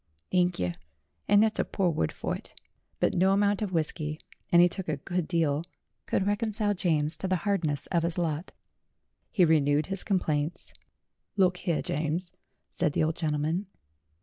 [0.31, 0.73] "Thank yer,
[1.27, 2.59] and that's a pore word fur it."
[2.99, 4.19] But no amount of whisky
[4.51, 5.63] and he took a good deal
[6.07, 8.51] could reconcile James to the hardness of his lot.
[9.31, 10.73] He renewed his complaints.
[11.37, 12.31] "Look here, James,"
[12.71, 13.67] said the old gentleman.